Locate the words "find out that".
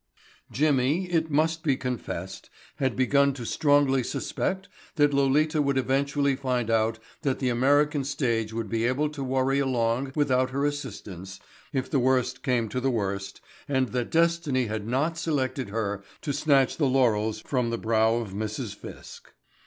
6.35-7.37